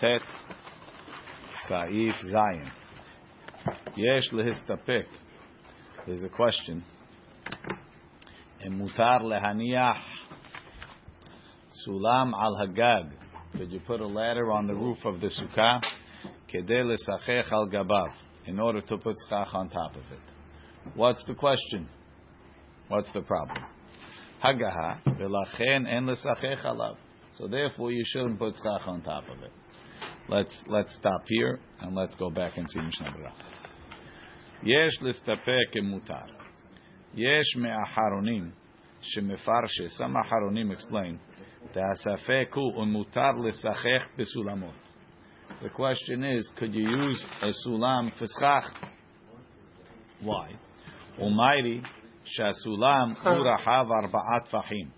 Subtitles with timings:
[0.00, 0.22] tet
[1.68, 2.70] saif zayin.
[3.96, 5.06] Yesh lehistapek.
[6.06, 6.84] There's a question.
[8.68, 10.02] Mutar lehaniach
[11.86, 13.10] sulam al hagag.
[13.52, 15.80] Could you put a ladder on the roof of the sukkah?
[16.52, 18.12] Kedei lesachech al gabav.
[18.46, 20.94] In order to put schach on top of it.
[20.94, 21.88] What's the question?
[22.88, 23.64] What's the problem?
[24.42, 26.96] Hagaha v'lachen en lesachech alav.
[27.38, 29.52] So therefore, you shouldn't put schach on top of it.
[30.28, 33.32] Let's let's stop here and let's go back and see Mishnah Berurah.
[34.64, 36.26] Yesh listapek mutar.
[37.14, 38.50] Yesh me'aharonim
[39.16, 39.88] shemefarshe.
[39.90, 41.20] Some aharonim explain
[41.72, 44.74] Te'asafeku umutar lesachech besulamot.
[45.62, 48.64] The question is, could you use a sulam for schach?
[50.22, 50.50] Why?
[51.20, 51.82] Almighty
[52.38, 54.88] shasulam urahav arba'at fahim.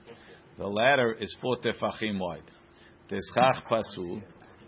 [0.56, 2.50] The ladder is four tefachim wide.
[3.10, 4.22] Teschach pasul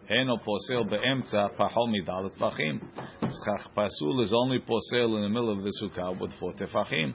[0.10, 2.80] Eno posel beemtza pahol midal tefachim.
[3.22, 7.14] Schach pasul is only posel in the middle of the sukkah with four tefachim.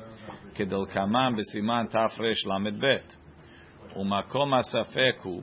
[0.59, 3.17] Kedel kaman besiman tafresh lamed bet.
[3.97, 5.43] ומקום הספק הוא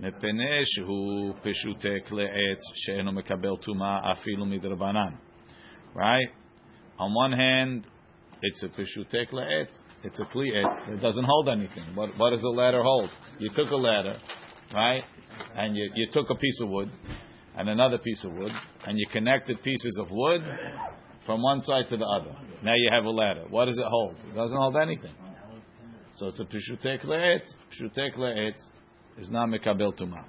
[0.00, 5.12] מפני שהוא פשוטק לעץ שאינו מקבל טומאה אפילו מדרבנן.
[5.94, 6.30] Right?
[6.98, 7.86] On one hand,
[8.42, 9.72] it's a peshutek la'etz.
[10.04, 10.94] It's a kli etz.
[10.94, 11.84] It doesn't hold anything.
[11.94, 13.10] What, what does a ladder hold?
[13.38, 14.14] You took a ladder,
[14.75, 15.03] right?
[15.55, 16.91] And you, you took a piece of wood
[17.57, 18.51] and another piece of wood,
[18.85, 20.41] and you connected pieces of wood
[21.25, 22.35] from one side to the other.
[22.63, 23.45] Now you have a ladder.
[23.49, 24.17] What does it hold?
[24.29, 25.13] It doesn't hold anything.
[26.15, 27.45] So it's a pishutek le'etz.
[27.71, 28.57] Pishutek le'etz
[29.17, 30.25] is not mekabel tuma.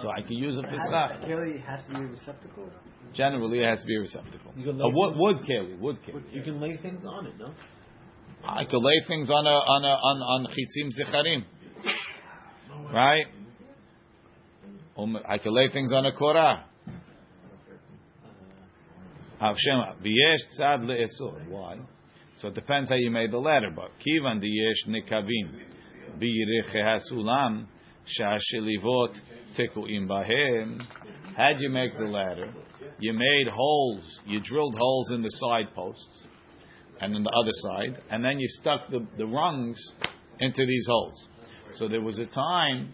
[0.00, 1.24] So I can use a pischach.
[1.26, 2.70] Keli has to be a receptacle.
[3.14, 4.52] Generally, it has to be a receptacle.
[4.56, 6.22] You can A lay wood, things- wood keli, wood keli.
[6.34, 7.52] You can lay things on it, no?
[8.46, 11.44] I could lay things on a on a on on chitzim zicharim,
[12.94, 13.26] right?
[14.96, 16.64] Um, I could lay things on a korah.
[21.48, 21.76] Why?
[22.36, 25.60] So it depends how you made the ladder, but kivan diyesh nikavim
[26.20, 27.66] hasulam
[28.18, 29.16] sha'ashelivot
[29.58, 30.80] tekuim bahem.
[31.36, 32.54] How'd you make the ladder?
[33.00, 34.04] You made holes.
[34.24, 36.22] You drilled holes in the side posts
[37.00, 39.80] and on the other side, and then you stuck the, the rungs
[40.38, 41.28] into these holes.
[41.73, 42.93] So there was a time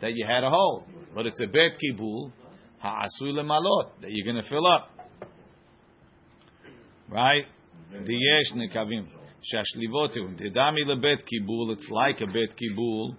[0.00, 0.84] that you had a hole,
[1.14, 2.32] but it's a bet kibul
[2.78, 4.90] ha'asu lemalot that you're going to fill up,
[7.08, 7.44] right?
[7.92, 9.06] Diyesh nekavim
[9.52, 11.72] shashlivotim dedami lebet kibul.
[11.72, 13.16] It's like a bet kibul,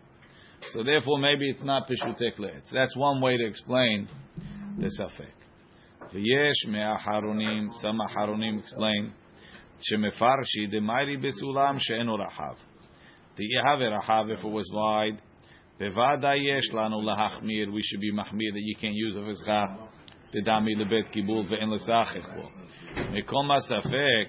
[0.71, 2.71] so therefore maybe it's not pishutek le'etz.
[2.73, 4.07] That's one way to explain
[4.79, 5.33] the safek.
[6.13, 7.73] V'yesh me'aharonim.
[7.81, 9.13] Some aharonim explain.
[9.83, 12.55] שמפרשי דמיירי בסולם שאינו רחב.
[13.38, 15.20] If it was wide,
[15.78, 15.88] we
[17.82, 19.76] should be mahmir that you can't use a vizcha.
[20.32, 22.48] The dami lebet kibul ve'en lesachich bo.
[23.12, 24.28] Mikol masafek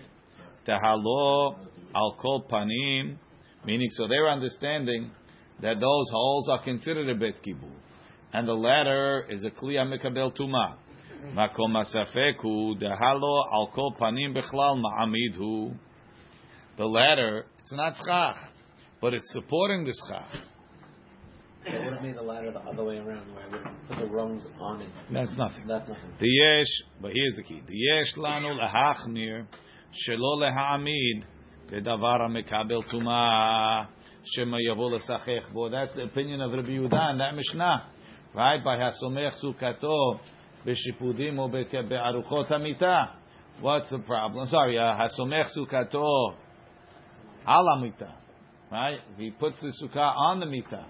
[0.68, 1.56] tehalo
[1.96, 3.18] al kol panim.
[3.66, 5.12] Meaning, so they're understanding
[5.62, 7.72] that those holes are considered a bet kibul,
[8.32, 10.76] and the latter is a kli amikabel tuma.
[11.34, 15.78] Makom masafek hu tehalo al kol panim bechlal ma'amid.
[16.78, 18.36] The latter, it's not schach
[19.02, 20.32] but it's supporting the schach.
[21.66, 24.06] It would have made the ladder the other way around, where I would put the
[24.06, 24.90] rungs on it.
[25.12, 25.68] That's nothing.
[25.68, 26.12] That's nothing.
[26.20, 27.62] The yesh, but here's the key.
[27.68, 29.46] The yesh lanu lehachmir,
[30.08, 31.24] shelo lehaamid
[31.70, 33.88] kedavar mekabel tuma
[34.34, 37.88] shema yavol esachech Well, That's the opinion of Rabbi Yehuda that Mishnah,
[38.34, 38.64] right?
[38.64, 40.20] By hasomech sukato
[40.66, 43.12] b'shipudim or be'aruchot hamita.
[43.60, 44.48] What's the problem?
[44.48, 46.34] Sorry, uh, hasomech sukato
[47.46, 48.14] alamita.
[48.72, 49.00] Right?
[49.18, 50.86] He puts the sukkah on the mitah.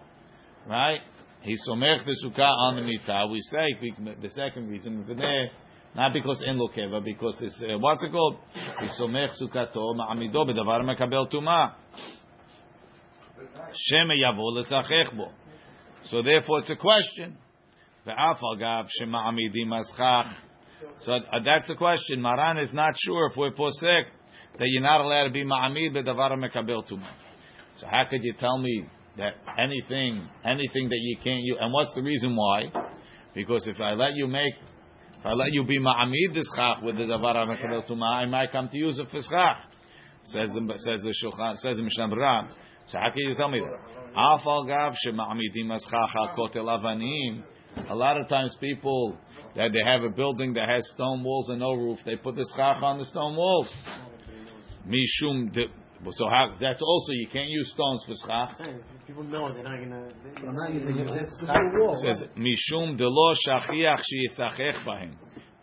[0.67, 0.99] Right?
[1.41, 3.31] He somech the sukkah on the mitah.
[3.31, 3.77] We say
[4.21, 5.49] the second reason there,
[5.95, 8.37] not because in lokeva, because it's uh, what's it called?
[8.53, 11.75] He somech sukkato ma'amido bedavar mekabel tuma.
[13.91, 15.31] Sheme yavo lesachech bo.
[16.05, 17.37] So therefore, it's a question.
[18.05, 18.35] So uh,
[21.43, 22.21] that's the question.
[22.21, 24.05] Maran is not sure if we're posek
[24.57, 27.09] that you're not allowed to be ma'amid bedavar mekabel tuma.
[27.77, 28.85] So how could you tell me
[29.17, 31.57] that anything, anything that you can't use?
[31.59, 32.71] And what's the reason why?
[33.33, 34.53] Because if I let you make,
[35.19, 38.51] if I let you be ma'amid this chach with the davar mekabel tuma, I might
[38.51, 39.57] come to use it for schach.
[40.23, 42.49] Says the says the shulchan says the Mishnah Berurah.
[42.87, 43.97] So how can you tell me that?
[44.15, 45.77] Gav shema'amidim
[46.55, 47.43] avanim.
[47.89, 49.17] A lot of times people
[49.55, 52.49] that they have a building that has stone walls and no roof, they put the
[52.55, 53.71] schach on the stone walls.
[54.87, 55.65] Mishum de
[56.11, 58.57] So how, that's also you can't use stones for schach.
[59.05, 60.07] People know they're not gonna.
[60.23, 61.09] They, I'm not using it.
[61.09, 61.55] It's a Stop.
[61.73, 61.95] wall.
[61.95, 65.13] It says mishum delo shachiach sheyisachech bahim.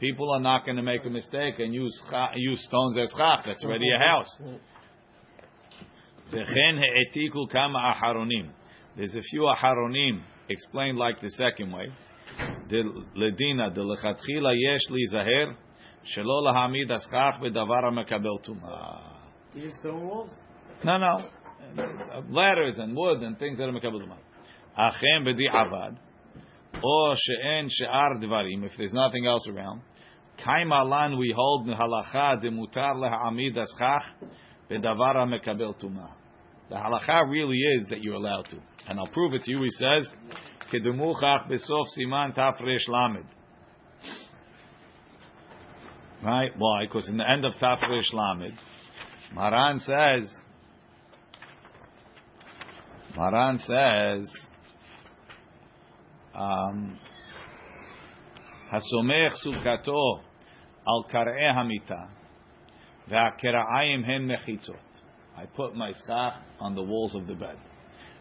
[0.00, 3.44] People are not going to make a mistake and use cha- use stones as chach.
[3.46, 4.28] That's already a house.
[6.32, 8.50] V'chen he'etiku kama aharonim.
[8.96, 11.90] There's a few aharonim explained like the second way.
[12.68, 12.82] The
[13.16, 15.54] ledina the lechatchila yesh li zaher
[16.16, 17.06] shelo lahamid as
[20.84, 21.16] No, no.
[21.76, 24.06] Uh, Ladders and wood and things that are mekabel.
[24.78, 25.96] Achem b'di avad.
[26.82, 28.64] Or she'en she'ar dvarim.
[28.64, 29.82] If there's nothing else around.
[30.44, 34.02] Kaimalan we hold halacha de mutar lehamid as chach
[34.70, 36.10] mekabel tuma.
[36.68, 38.58] The halacha really is that you're allowed to.
[38.88, 39.62] And I'll prove it to you.
[39.62, 40.12] He says,
[40.72, 43.26] Kedumuchach besof siman tafresh lamed.
[46.22, 46.50] Right?
[46.56, 46.86] Why?
[46.86, 48.58] Because in the end of tafresh lamed,
[49.34, 50.32] Maran says,
[53.16, 54.46] Maran says,
[56.34, 56.98] um,
[58.72, 60.20] Hasomech sukato
[60.86, 62.08] al kar'e hamita
[63.10, 64.78] hen mechitzot.
[65.36, 67.56] I put my schach on the walls of the bed.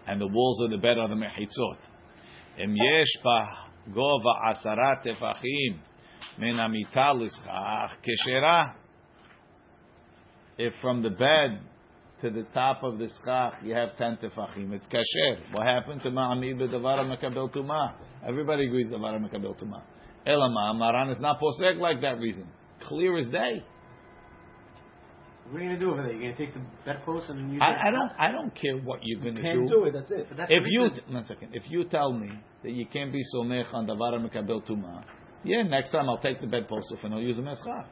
[0.08, 1.78] And the walls of the bed are the mechitzot.
[2.60, 5.80] Em yesh ba gova asarat tefachim
[6.40, 8.76] min amita l'schach keshera.
[10.58, 11.60] If from the bed
[12.22, 15.40] to the top of the schach you have ten tefachim, it's kasher.
[15.52, 17.94] What happened to ma'amid b'davar mekabel tuma?
[18.26, 19.82] Everybody agrees davar mekabel tuma.
[20.28, 22.48] Elama, Maran is not posek like that reason.
[22.82, 23.64] Clear as day.
[25.50, 26.14] What are you gonna do over there?
[26.14, 27.66] You're gonna take the bedpost and use it?
[27.66, 28.12] I, I don't.
[28.18, 29.48] I don't care what you're going to do.
[29.48, 29.92] Can't do it.
[29.92, 30.28] That's it.
[30.38, 31.04] That's If you reason.
[31.10, 32.32] one second, if you tell me
[32.64, 35.04] that you can't be so somech on davar mekabel tuma,
[35.44, 37.86] yeah, next time I'll take the bedpost off and I'll use a meschach.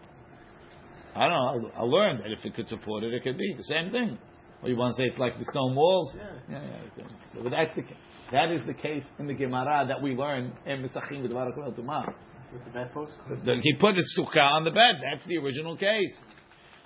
[1.15, 1.69] I don't know.
[1.77, 4.17] I'll, I'll that if it could support it, it could be the same thing.
[4.63, 6.15] Or you want to say it's like the stone walls?
[6.15, 6.23] Yeah.
[6.49, 7.03] yeah, yeah.
[7.43, 7.83] But that's the
[8.31, 12.13] that is the case in the Gemara that we learn in Mesachim with tuma.
[12.53, 13.11] with the bedpost.
[13.43, 15.01] The- He put his sukkah on the bed.
[15.01, 16.15] That's the original case.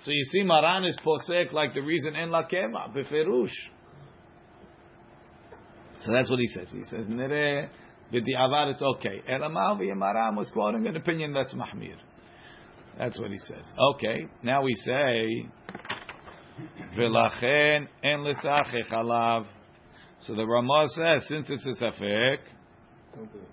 [0.02, 3.50] So you see, Maran is posek like the reason in lakeva beferush.
[6.00, 6.70] So that's what he says.
[6.72, 7.68] He says nere
[8.12, 9.22] avad it's okay.
[9.30, 11.96] Elamav Maran was quoting an opinion that's mahmir.
[12.97, 13.73] That's what he says.
[13.95, 15.45] Okay, now we say
[16.97, 19.45] v'lachen en lesachech alav.
[20.23, 22.37] So the Ramah says, since it's a safek,
[23.15, 23.47] Don't do it.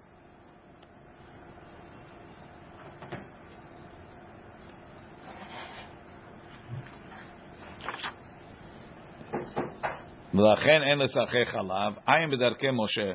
[10.34, 13.12] ולכן אין לשחק עליו, עין בדרכי משה.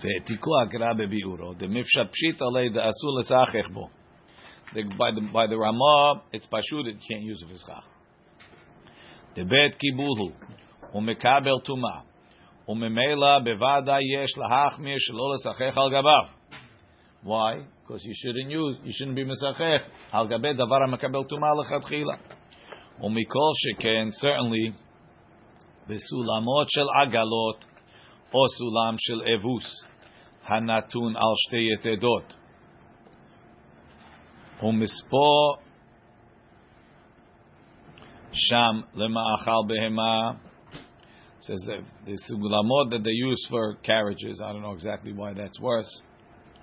[0.00, 3.88] והעתיקו הגרא בביאורו, דמפשט פשיט עלי דאסור לשחק בו.
[4.72, 7.86] The- By the, by the Ramah, it's pashut, it can't use a fischach.
[9.34, 10.30] דבית קיבול הוא,
[10.94, 12.00] ומקבל טומאה,
[12.68, 16.24] וממילא בוודאי יש להחמיר שלא לשחק על גביו.
[17.24, 17.54] Why?
[17.86, 22.14] Because you shouldn't use, you shouldn't be משחק על גבי דבר המקבל טומאה לכתחילה.
[23.00, 24.72] ומכל שכן, certainly,
[25.88, 27.64] בסולמות של עגלות,
[28.34, 29.84] או סולם של אבוס,
[30.44, 32.34] הנתון על שתי יתדות.
[34.62, 35.54] ומספו
[38.32, 40.30] שם למאכל בהמה,
[41.40, 45.58] says that the sulamot that they use for carriages, I don't know exactly why that's
[45.58, 45.90] worse,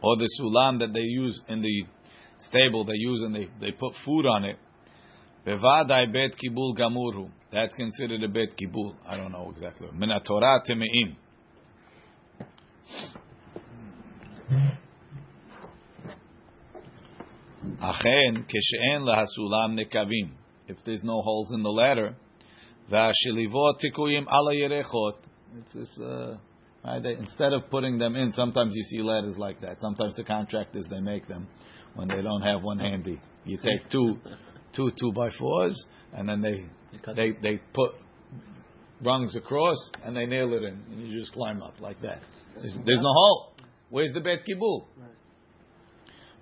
[0.04, 1.84] or the sulam that they use in the
[2.42, 4.58] stable, they use and they, they put food on it,
[5.48, 7.30] Bevadai bet kibul gamuru.
[7.54, 8.96] That's considered a bet kibul.
[9.06, 9.88] I don't know exactly.
[9.94, 11.16] Min Torah temeim.
[17.81, 20.31] Achen keshe'en lahasulam nekavim.
[20.69, 22.15] If there's no holes in the ladder,
[22.91, 25.15] v'ashilivot tikuyim ala yerechot.
[25.59, 26.01] It's this.
[26.01, 26.37] Uh,
[26.85, 27.03] right?
[27.03, 29.81] They, instead of putting them in, sometimes you see ladders like that.
[29.81, 31.49] Sometimes the contractors they make them
[31.95, 33.21] when they don't have one handy.
[33.45, 34.17] You take two,
[34.75, 36.65] two two by fours, and then they
[37.15, 37.93] they they put
[39.02, 42.20] rungs across and they nail it in, and you just climb up like that.
[42.56, 43.54] There's, there's no hole.
[43.90, 44.88] Where's the bet kibul?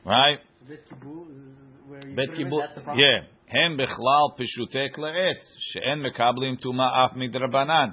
[0.06, 0.40] Right?
[0.60, 1.58] So bet kibul is
[1.88, 2.62] where you Bet put 'em in, kibul.
[2.62, 3.00] That's the problem.
[3.00, 3.36] Yeah.
[3.50, 7.90] הם בכלל פשוטי כלעץ, שאין מקבלים טומאה אף מדרבנן.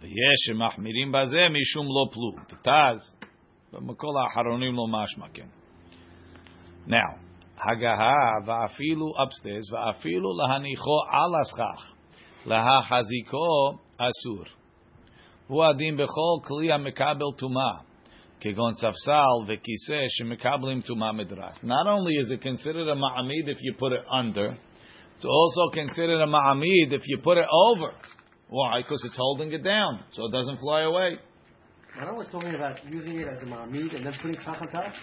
[0.00, 2.44] ויש שמחמירים בזה משום לא פלו.
[2.46, 3.14] תתז,
[3.72, 5.48] בכל האחרונים לא משמע כן.
[6.88, 7.18] Now,
[7.58, 11.91] הגהה ואפילו upstairs, ואפילו להניחו על הסכך,
[12.45, 14.45] Laha haziko asur.
[15.49, 17.83] Huadim bechol kliya mekabel tumah.
[18.43, 20.83] Kegon safsal shemekablim.
[21.63, 24.57] Not only is it considered a ma'amid if you put it under,
[25.15, 27.93] it's also considered a ma'amid if you put it over.
[28.49, 28.81] Why?
[28.81, 31.17] Because it's holding it down, so it doesn't fly away.
[31.95, 34.93] Maran was talking about using it as a ma'amid and then putting sach on top.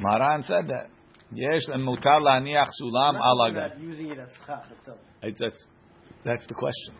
[0.00, 0.88] Maran said that.
[1.34, 3.80] Yes, and mutar la'aniach sulam alaga.
[3.80, 4.98] Using it as schach itself.
[5.22, 5.66] It's, it's,
[6.24, 6.94] that's the question.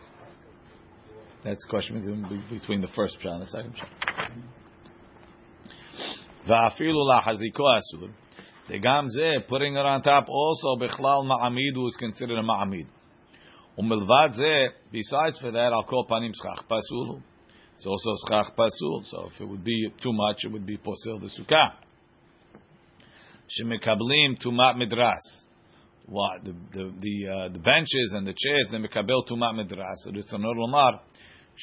[1.43, 1.99] That's the question
[2.49, 3.89] between, the first pshat and the second pshat.
[8.69, 12.87] The gamze putting it on top also bechlal ma'amid was considered a ma'amid.
[13.77, 17.21] Umilvad ze, besides for that, I'll call panim schach pasul.
[17.75, 19.03] It's also schach pasul.
[19.05, 21.73] So if it would be too much, it would be posel the sukkah.
[23.49, 25.42] Shemekablim tumat midras
[26.05, 30.05] what the the the, uh, the benches and the chairs they mekabel tumat midras.
[30.05, 30.99] An lomar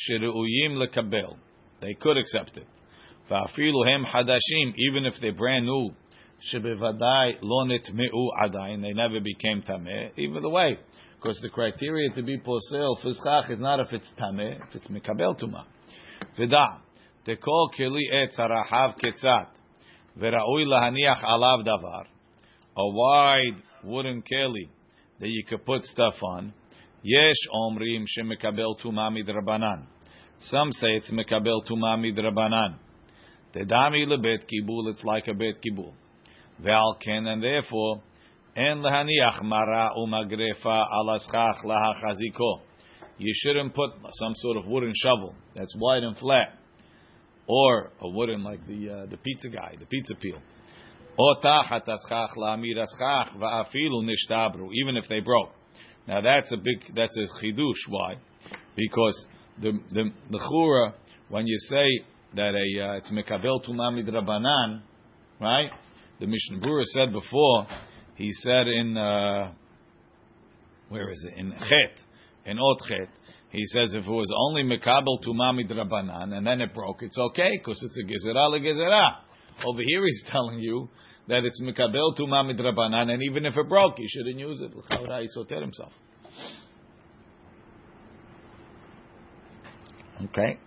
[0.08, 1.36] sheruuyim lekabel.
[1.80, 2.66] They could accept it.
[3.30, 5.90] Va'afilu hem hadashim, even if they're brand new,
[6.52, 10.10] shebevadai lo nitmeu adayin, they never became tameh.
[10.18, 10.78] Either way,
[11.16, 15.40] because the criteria to be posel fischach is not if it's tameh, if it's mekabel
[15.40, 15.64] tuma.
[16.38, 16.80] V'da
[17.26, 19.48] tekol keli etz harahav ketzat
[20.18, 22.06] v'ra'ui lahaniach alav davar.
[22.76, 24.68] A wide wooden keli
[25.18, 26.52] that you could put stuff on.
[27.02, 29.86] Yesh omrim shemekabel tuma midrabanan.
[30.38, 32.76] Some say it's mekabel tuma midrabanan.
[33.54, 35.92] Tedami lebet kibul, it's like a bet kibul.
[36.62, 38.02] Ve'alken, and therefore,
[38.56, 42.60] en lehaniach mara umagrefa alaschach lahachaziko.
[43.18, 46.54] You shouldn't put some sort of wooden shovel that's wide and flat,
[47.46, 50.40] or a wooden like the uh, the pizza guy, the pizza peel.
[54.74, 55.50] Even if they broke.
[56.06, 57.88] Now that's a big, that's a chidush.
[57.88, 58.14] Why?
[58.76, 59.26] Because
[59.60, 60.94] the the the chura,
[61.28, 61.86] when you say
[62.34, 64.82] that a uh, it's mekabel tumami drabanan,
[65.40, 65.70] right?
[66.20, 66.60] The Mishnah
[66.94, 67.66] said before.
[68.16, 69.52] He said in uh,
[70.88, 72.04] where is it in chet
[72.46, 73.08] in ot chet.
[73.50, 77.58] He says if it was only mekabel tumami drabanan and then it broke, it's okay
[77.58, 79.16] because it's a gezerah legezerah.
[79.66, 80.88] Over here he's telling you
[81.29, 84.75] that it's mekabel tumami drabanan and even if it broke, you shouldn't use it.
[84.75, 85.91] L'chaura, he soter himself.
[90.25, 90.57] Okay.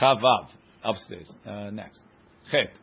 [0.00, 0.48] Chavav,
[0.82, 1.32] upstairs.
[1.46, 2.00] Uh, next.
[2.50, 2.74] Chet.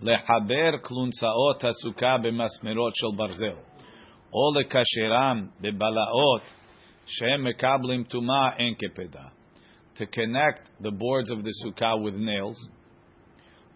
[0.00, 3.60] לחבר כלונסאות הסוכה במסמרות של ברזל,
[4.32, 6.42] או לקשרם בבלעות
[7.06, 9.28] שהם מקבלים טומאה אין כפדה.
[9.96, 12.68] To connect the boards of the sukkah with nails,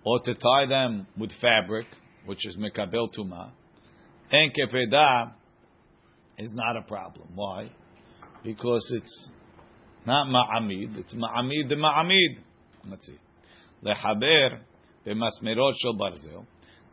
[0.04, 1.86] or to tie them with fabric,
[2.26, 3.50] which is mekabel tuma,
[4.32, 5.32] en kepeda
[6.38, 7.28] is not a problem.
[7.34, 7.70] Why?
[8.42, 9.28] Because it's
[10.06, 12.38] not ma'amid, it's ma'amid the ma'amid.
[12.88, 13.18] Let's see.
[13.82, 14.48] לחבר
[15.06, 16.40] במסמרות של ברזל,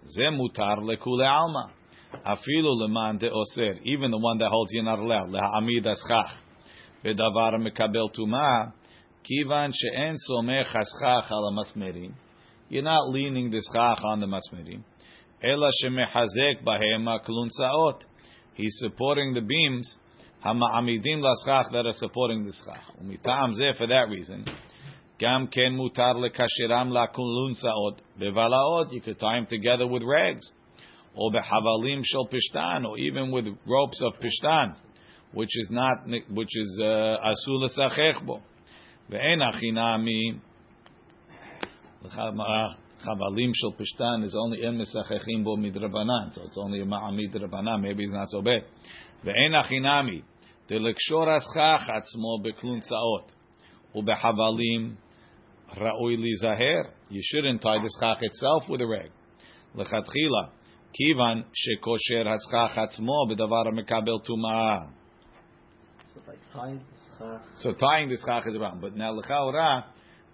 [0.04, 1.78] זה מותר לכולי עלמא.
[2.24, 6.42] אפילו למען דאוסר, even the one that holds you're not allowed, להעמיד הסכך
[7.04, 8.64] בדבר המקבל טומאה,
[9.24, 12.12] כיוון שאין סומך הסכך על המסמרים,
[12.73, 14.83] you're not leaning this chach on the masmerim.
[15.45, 18.01] Ela shemehazek bahem klun saot.
[18.55, 19.95] He's supporting the beams
[20.43, 22.81] hama'amidim laschach that are supporting this chach.
[22.99, 24.47] Umitam zeh for that reason.
[25.19, 28.91] Gam ken mutar lekashiram lakulun saot bevalaot.
[28.91, 30.51] You could tie them together with rags,
[31.15, 34.77] or behavalim shel pishtan, or even with ropes of pishtan,
[35.35, 38.41] which is not which is asula uh, sachechbo.
[39.11, 40.41] Ve'en achinami.
[42.09, 47.81] Chavalim shul Pishtan is only emes mesachechim bo midrabanan, so it's only a ma'amid rabanan.
[47.81, 48.65] Maybe he's not so bad.
[49.25, 50.23] Ve'en achinami
[50.69, 53.25] delekshor aschach atzmo beklunzaot
[53.95, 54.97] ubehavalim
[55.77, 56.91] ra'oi lizaher.
[57.11, 59.11] You shouldn't tie the schach itself with a rag.
[59.77, 60.51] Lechatchila
[60.99, 64.91] kivan shekosher aschach atzmo bedavar mekabel tumah.
[67.57, 69.85] So tying the schach is wrong, but now lechaura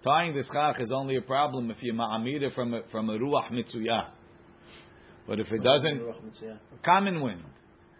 [0.03, 3.51] tying the schach is only a problem if you ma'amida from a, from a ruach
[3.51, 4.09] mitzuyah.
[5.27, 6.01] But if it doesn't,
[6.83, 7.43] common wind.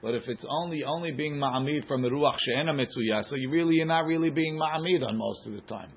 [0.02, 3.76] But if it's only only being ma'amid from the ruach she'ena mitzuyah, so you really
[3.76, 5.92] you're not really being ma'amid on most of the time.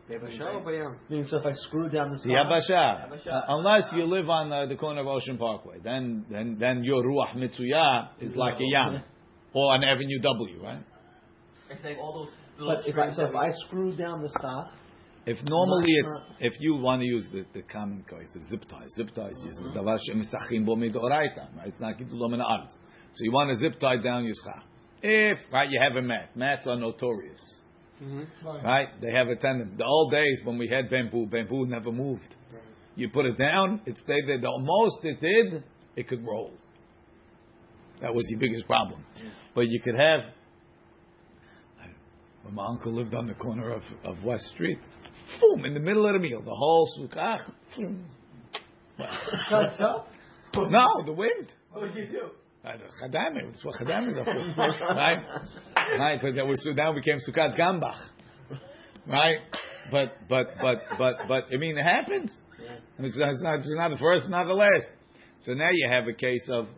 [1.09, 3.29] Meaning, so if I screw down the The Yabasha.
[3.29, 7.05] Uh, unless you live on uh, the corner of Ocean Parkway, then then then your
[7.05, 9.03] ruach mitzuyah is like a yam
[9.55, 10.83] or an Avenue W, right?
[12.59, 14.73] But if I, so if I screw down the stock,
[15.25, 18.49] If normally Not- it's if you want to use the, the common code, it's a
[18.50, 18.87] zip tie.
[18.97, 19.79] Zip tie is just mm-hmm.
[19.79, 21.57] davar shemisachim bo midoraita.
[21.57, 21.67] Right?
[21.67, 22.73] It's not gitulom min haaretz.
[23.14, 24.64] So you want to zip tie down your schach.
[25.02, 26.37] If right, you have a mat.
[26.37, 27.41] Mats are notorious.
[28.02, 28.47] Mm-hmm.
[28.64, 28.88] Right?
[29.00, 29.76] They have a tendency.
[29.76, 32.35] The old days when we had bamboo, bamboo never moved.
[32.95, 34.41] You put it down, it stayed there.
[34.41, 35.64] The most it did,
[35.97, 36.52] it could roll.
[38.00, 39.05] That was the biggest problem.
[39.55, 40.21] But you could have.
[42.43, 44.81] When my uncle lived on the corner of, of West Street,
[45.41, 47.38] boom, in the middle of the meal, the whole sukkah.
[47.76, 48.05] boom.
[49.49, 50.09] Shuts up.
[50.55, 51.49] No, the wind.
[51.73, 52.31] What would you do?
[52.64, 54.25] Uh, Chadam, that's what Chadam is for.
[54.95, 55.19] right?
[55.99, 58.00] Right, but that was, now became Sukkot Gambach.
[59.07, 59.38] Right?
[59.91, 62.38] But, but, but, but, but, I mean, it happens.
[62.99, 64.87] And It's, it's, not, it's not the first, not the last.
[65.41, 66.69] So now you have a case of,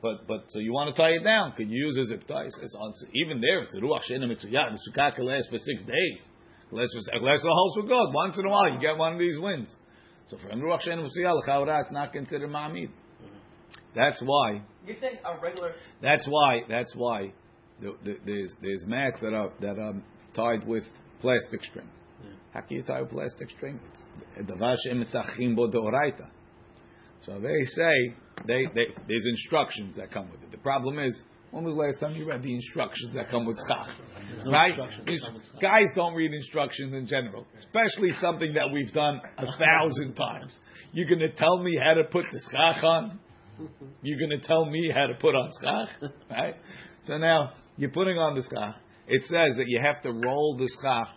[0.00, 1.52] but, but, so you want to tie it down.
[1.52, 2.46] Could you use a zip tie?
[2.46, 4.72] It's on, even there, it's a Ruach Shena Mitzuyah.
[4.72, 6.22] The Sukkah can last for six days.
[6.70, 8.14] For, lasts the whole Sukkot.
[8.14, 9.68] Once in a while, you get one of these winds.
[10.28, 12.90] So for Ruach Shena Mitzuyah, L'chaura, it's not considered Ma'amid.
[13.94, 15.72] That's why You're saying a regular.
[16.00, 16.60] that's why.
[16.68, 17.32] That's why
[17.80, 19.94] the, the, there's there's mats that are that are
[20.34, 20.84] tied with
[21.20, 21.88] plastic string.
[22.52, 23.80] How can you tie with plastic string?
[24.36, 24.50] It's
[25.56, 25.70] bo.
[27.22, 28.14] So they say
[28.46, 30.50] they, they there's instructions that come with it.
[30.52, 31.22] The problem is.
[31.50, 33.88] When was the last time you read the instructions that come with schach?
[34.46, 34.72] Right?
[35.60, 40.56] Guys don't read instructions in general, especially something that we've done a thousand times.
[40.92, 43.18] You're going to tell me how to put the schach on?
[44.02, 46.54] You're going to tell me how to put on schach, right?
[47.02, 48.76] So now you're putting on the schach.
[49.08, 51.08] It says that you have to roll the schach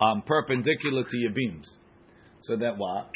[0.00, 1.70] um, perpendicular to your beams.
[2.42, 3.08] So that what?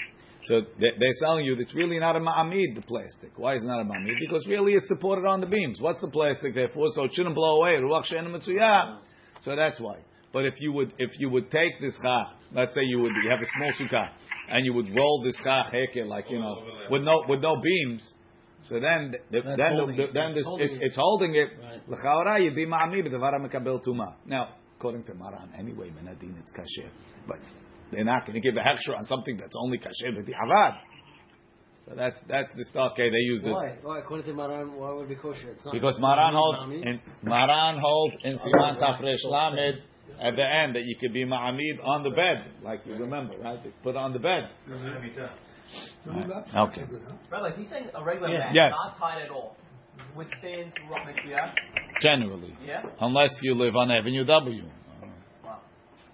[0.46, 3.32] So they- they're telling you it's really not a ma'amid, the plastic.
[3.36, 4.14] Why is it not a ma'amid?
[4.20, 5.80] Because really it's supported on the beams.
[5.80, 6.88] What's the plastic there for?
[6.94, 7.72] So it shouldn't blow away.
[7.80, 8.98] Ruach she'en mitzuyah.
[9.40, 9.98] So that's why.
[10.32, 13.30] But if you would, if you would take this chach, let's say you would, you
[13.30, 14.08] have a small sukkah,
[14.48, 16.56] and you would roll this chach heker, like you know,
[16.90, 18.12] with no with no beams.
[18.62, 20.10] So then, the, then, the, it.
[20.12, 20.82] then It's this, holding it's, it.
[20.82, 21.48] it's holding it.
[21.88, 24.16] L'chaora you'd be ma'amid b'davar mekabel tuma.
[24.26, 26.90] Now, according to Maran, anyway, menadin it's kasher,
[27.28, 27.38] but
[27.92, 30.78] they're not going to give a hechsher on something that's only kasher b'di'avad.
[31.88, 33.42] So that's that's the stockade they use.
[33.42, 33.76] The, Why?
[33.82, 33.98] Why?
[34.00, 35.50] According to Maran, why would it be kosher?
[35.50, 35.72] It's not.
[35.72, 39.78] because Maran holds in Maran holds in Siman Tafresh Lamed
[40.20, 43.62] at the end that you could be ma'amid on the bed, like you remember, right?
[43.62, 44.48] They put on the bed.
[44.68, 46.30] Right.
[46.54, 46.84] Okay.
[47.28, 48.38] Brother, he's saying a regular Yeah.
[48.38, 48.72] mat, Yes.
[48.72, 49.56] not tied at all,
[50.14, 51.54] would stand to Ruach
[52.00, 52.82] Generally, Yeah.
[53.00, 54.70] unless you live on Avenue W Wow.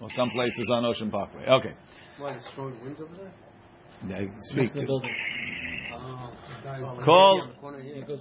[0.03, 1.47] Or some places on Ocean Parkway.
[1.47, 1.73] Okay.
[2.19, 2.33] Why?
[2.33, 3.33] There's strong winds over there.
[4.09, 4.87] Yeah, speak to.
[5.95, 6.33] Oh.
[7.05, 8.19] Call- On the.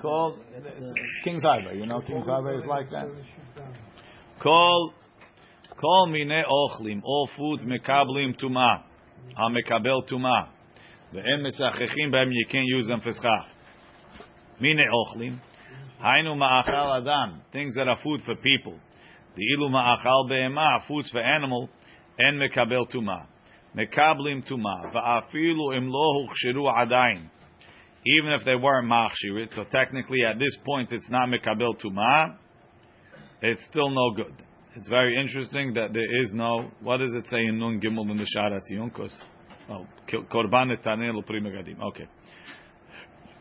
[0.00, 1.78] Call it's King's Highway.
[1.78, 3.06] You know King's Highway is like that.
[4.40, 4.92] Call
[5.80, 7.02] call mine ochlim.
[7.04, 8.82] All foods mekablim tuma.
[9.36, 10.48] Ha mekabel tuma.
[11.14, 12.30] Ve'em mesachechim b'hem.
[12.32, 13.46] You can't use them for schach.
[14.60, 15.38] Mine ochlim.
[16.02, 17.42] Hainu ma'achal adam.
[17.52, 18.78] Things that are food for people.
[19.36, 20.84] The ilu ma'achal be'ema.
[20.88, 21.68] Foods for animal.
[22.18, 23.26] En mekabel tuma.
[23.76, 24.92] Mekablim tuma.
[24.92, 26.26] Va'afilu im lo
[26.68, 27.30] adayin
[28.04, 29.54] even if they weren't machshirit.
[29.54, 32.36] So technically, at this point, it's not mekabel tuma.
[33.40, 34.34] It's still no good.
[34.74, 36.70] It's very interesting that there is no.
[36.80, 39.12] What does it say in Nun Gimel in the Sharat Yunkos?
[39.68, 41.80] Oh, korban pri megadim.
[41.80, 42.08] Okay.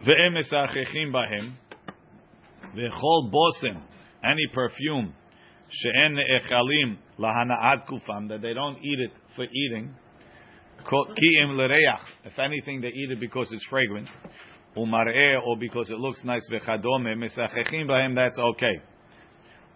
[0.05, 1.53] Ve'em esachechim bahem.
[2.75, 3.81] Ve'chol bosem.
[4.23, 5.13] Any perfume.
[5.71, 6.17] She'en
[7.87, 8.27] kufam.
[8.29, 9.95] That they don't eat it for eating.
[10.85, 12.01] Ki'im l'reach.
[12.25, 14.09] If anything, they eat it because it's fragrant.
[14.75, 16.47] Or because it looks nice.
[16.51, 17.15] V'chadome.
[17.87, 18.13] Bahem.
[18.15, 18.81] That's okay.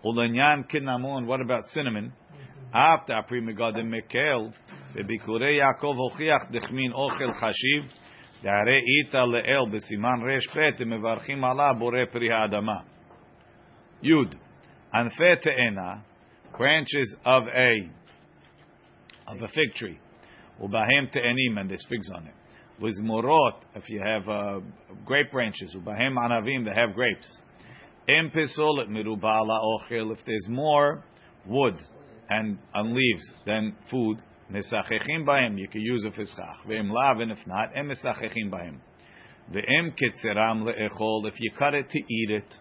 [0.01, 2.13] What about cinnamon?
[2.73, 4.53] After mekel.
[4.95, 5.97] Bebikurei Yaakov
[6.51, 7.83] dechmin ochel chashiv.
[14.95, 16.03] Anfe te'ena.
[16.57, 17.89] Branches of a
[19.27, 19.99] of a fig tree.
[20.61, 22.33] Ubahem te'enim, and there's figs on it.
[22.79, 24.59] With morot, if you have uh,
[25.05, 27.39] grape branches, ubahem anavim, they have grapes.
[28.07, 31.03] Em pisolet miruba ala ochel, if there's more
[31.45, 31.75] wood
[32.29, 36.65] and, leaves than food, mesachechim bahem, you can use it for schach.
[36.67, 38.77] Ve'em lav, and if not, em mesachechim bahem.
[39.51, 42.57] Ve'em ketzeram le'echol, if you cut it to eat it,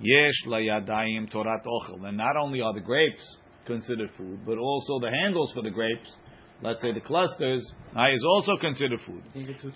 [0.00, 2.02] yesh layadayim torat ochel.
[2.02, 6.12] Then not only are the grapes considered food, but also the handles for the grapes,
[6.62, 9.22] let's say the clusters, is also considered food.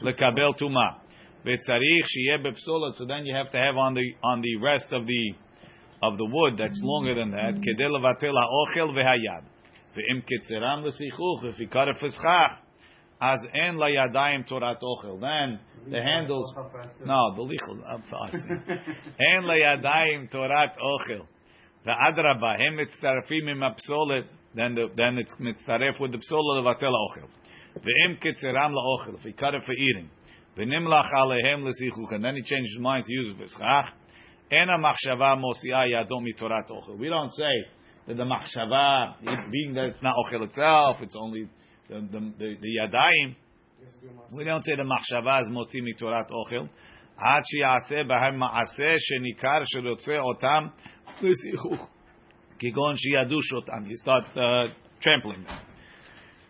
[0.02, 0.98] Lekabel tuma.
[1.44, 2.94] Betzarich sheyeh bepsolat.
[2.96, 5.34] So then you have to have on the on the rest of the
[6.02, 7.54] of the wood that's longer than that.
[7.54, 9.44] Kedei levatel ha'ochel v'hayad.
[9.96, 11.44] Ve'im ketzeram l'sichuch.
[11.44, 12.58] If you cut it for schach,
[13.20, 15.20] as en la layadayim torat ochel.
[15.20, 16.54] Then the handles.
[17.04, 17.82] No, the lichel.
[17.86, 18.36] I'm fast.
[19.20, 21.26] En layadayim torat ochel.
[21.84, 24.24] The adraba hem mitzarefim im apsolet.
[24.54, 27.28] Then the, then it's mitzaref with the psola levatel ochel.
[27.76, 29.18] Ve'im ketzeram la'ochel.
[29.18, 30.10] If you cut it for eating.
[30.56, 32.14] V'nimlach alehem l'sichuch.
[32.14, 33.90] And then he changed his mind to use v'schach.
[34.50, 36.98] Ena machshava mosia yadom mitorat ochel.
[36.98, 37.66] We don't say
[38.08, 41.48] that the machshava, being that it's not ochel itself, it's only
[41.89, 43.35] the, the, the, the yadayim.
[44.37, 46.67] We don't say the machshava is motzi mitorat ochel.
[47.17, 50.67] עד שיעשה בהם מעשה שניכר שרוצה אותם
[51.21, 51.87] לשיחוך.
[52.59, 53.85] כגון שידוש אותם.
[53.85, 55.75] You start uh, trampling them.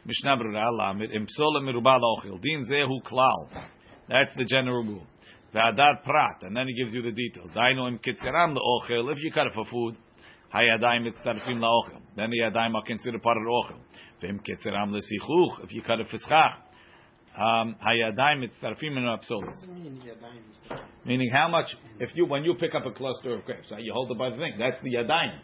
[0.05, 2.41] משנה ברורה למד, אם פסול מרובה לאוכל.
[2.41, 3.61] דין זה הוא כלל.
[4.09, 5.15] That's the general rule.
[5.53, 7.53] והדר פרט, and then he gives you the details.
[7.53, 9.95] דהיינו, אם קצרם לאוכל, if you cut it for food,
[10.54, 12.00] Hayadayim mitzarfim laochel.
[12.16, 13.78] Then the yadayim are considered part of the ochel.
[14.20, 15.64] Vim ketzeram lesichuch.
[15.64, 16.56] If you cut a fischach,
[17.36, 19.54] um, hayadayim mitzarfim in absolus.
[21.04, 21.76] Meaning how much?
[22.00, 24.36] If you when you pick up a cluster of grapes, you hold it by the
[24.36, 24.54] thing.
[24.58, 25.38] That's the yadayim.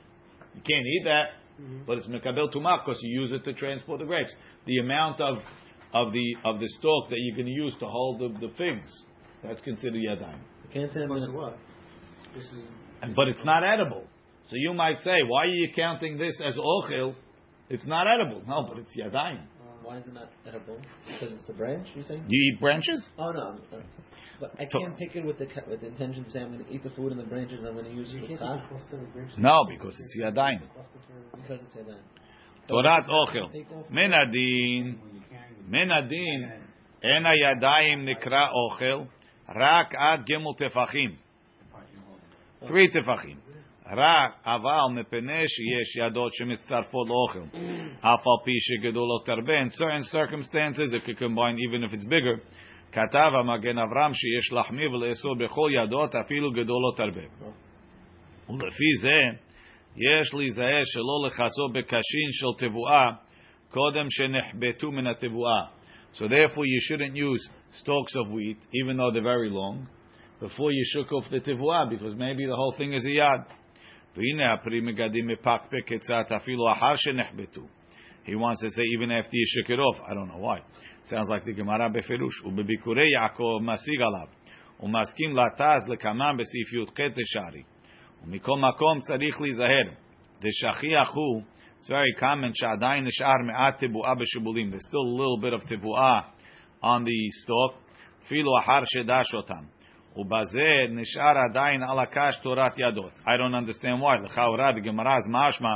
[0.55, 1.27] You can't eat that,
[1.61, 1.83] mm-hmm.
[1.87, 4.35] but it's mekabel tumah because you use it to transport the grapes.
[4.67, 5.39] The amount of
[5.95, 8.91] of the of the stalk that you're going to use to hold the, the figs,
[9.45, 10.41] that's considered yadayim.
[10.65, 11.57] You can't say what?
[12.35, 12.65] This is.
[13.15, 14.05] But it's not edible.
[14.47, 17.15] So you might say, why are you counting this as ochil?
[17.69, 18.43] It's not edible.
[18.47, 19.41] No, but it's yadayim.
[19.41, 19.47] Uh,
[19.83, 20.79] why is it not edible?
[21.07, 21.89] Because it's a branch.
[21.97, 22.25] You think?
[22.29, 23.09] You eat branches?
[23.19, 23.59] Oh no,
[24.41, 26.71] but I can't pick it with the with the intention to say I'm going to
[26.71, 27.59] eat the food and the branches.
[27.59, 30.61] and I'm going to use it for No, because it's yadayim.
[31.35, 32.03] Because it's yadayim.
[32.69, 33.51] Torat ochel.
[33.91, 34.99] Menadin.
[35.69, 36.61] Menadin.
[37.03, 39.09] Ena yadayim nikra ochel.
[39.49, 41.17] Rak ad gimel tefachim.
[42.67, 43.39] Three tefachim.
[43.98, 47.58] רק, אבל מפני שיש ידות שמצטרפות לאוכל,
[48.00, 52.40] אף על פי שגדולות הרבה, in certain circumstances it could combine even if it's bigger,
[52.92, 57.22] כתב המגן אברהם שיש להחמיר ולאסור בכל ידות אפילו גדולות הרבה.
[58.50, 59.20] ולפי זה,
[59.96, 63.08] יש להיזהר שלא לכסות בקשין של תבואה
[63.70, 65.62] קודם שנחבטו מן התבואה.
[66.14, 69.88] So therefore you shouldn't use stalks of wheat, even though they're very long,
[70.42, 73.46] before you shook off the תבואה, because maybe the whole thing is a yad.
[74.16, 77.62] והנה הפרי מגדים מפקפק קצת אפילו אחר שנחבטו.
[78.26, 79.98] He wants to say even after you shook it off.
[80.10, 80.60] I don't know why.
[81.04, 82.46] Sounds like the Gemara בפירוש.
[82.46, 84.28] ובביקורי יעקב משיג עליו.
[84.80, 87.64] ומסכים לטז לקמם בסעיף י"ח לשערי.
[88.24, 89.88] ומכל מקום צריך להיזהר.
[90.42, 91.42] דשכיח הוא,
[91.82, 94.70] it's very common שעדיין נשאר מעט תבואה בשיבולים.
[94.70, 96.20] There's still a little bit of תבואה
[96.84, 97.74] on the stalk,
[98.26, 99.75] אפילו אחר שדש אותם.
[100.16, 103.12] ובזה נשאר עדיין על הקש תורת ידות.
[103.12, 104.26] I don't understand why.
[104.26, 105.76] לכאורה, the Gemara is משמע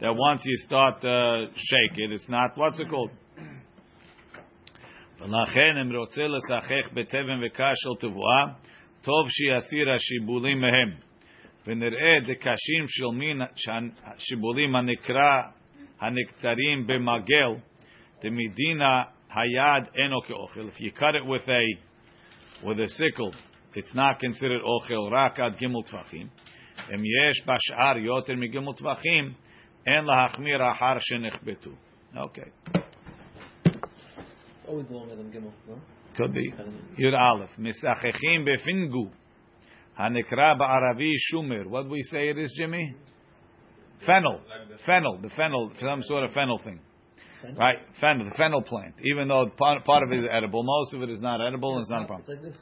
[0.00, 3.10] that once you start uh, shake it, it's not, what's it called?
[5.20, 8.44] ולכן אם רוצה לשחק בתבן וקש של תבואה,
[9.02, 11.08] טוב שיסיר השיבולים מהם.
[11.66, 13.42] ונראה דקשים של מין
[14.04, 15.42] השיבולים הנקרא,
[16.00, 17.50] הנקצרים במגל,
[18.22, 20.60] דמדינה היד אינו כאוכל.
[20.60, 21.62] If you cut it with a,
[22.66, 23.32] with a sickle,
[23.75, 26.29] it's not considered ochel rak ad gimel tvachim.
[26.91, 29.35] Em yesh bashar yoter migimel tvachim,
[29.87, 31.75] en lahachmir ahar shenichbetu.
[32.15, 32.51] Okay.
[33.65, 35.79] It's always longer than gimel, no?
[36.15, 36.53] Could be.
[36.99, 37.49] Yud aleph.
[37.59, 39.11] Misachechim befingu.
[39.99, 41.67] Hanikra ba'aravi shumir.
[41.67, 42.95] What do we say it is, Jimmy?
[44.05, 44.41] Fennel.
[44.85, 45.19] Fennel.
[45.21, 45.71] The fennel.
[45.79, 46.79] Some sort of fennel thing.
[47.57, 48.95] Right, fennel, the fennel plant.
[49.03, 51.81] Even though part, part of it is edible, most of it is not edible, and
[51.81, 52.25] it's not a problem.
[52.25, 52.61] It's like this.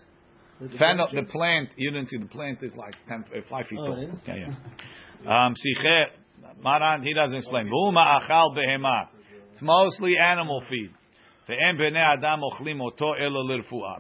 [0.77, 3.97] Fan the plant, you didn't see the plant is like 10, uh, 5 feet tall.
[4.27, 5.45] Yeah, yeah.
[5.45, 5.55] Um,
[6.63, 7.69] Maran, he doesn't explain.
[9.51, 10.91] It's mostly animal feed.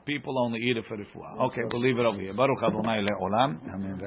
[0.05, 1.41] People only eat it for the fuah.
[1.47, 2.33] Okay, we'll leave it over here.
[2.33, 3.57] Baruch Adonai le'olam.
[3.73, 4.01] Amen.